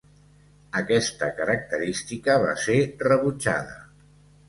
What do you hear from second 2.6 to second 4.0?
ser rebutjada.